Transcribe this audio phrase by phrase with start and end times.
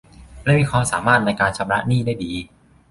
[0.43, 2.31] และมีความสามารถในการชำระหนี้ได้ดี